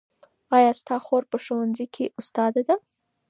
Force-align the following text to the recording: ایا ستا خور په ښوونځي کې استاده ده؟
ایا 0.55 0.71
ستا 0.79 0.95
خور 1.05 1.23
په 1.31 1.37
ښوونځي 1.43 1.85
کې 1.95 2.05
استاده 2.19 2.61
ده؟ 2.67 2.75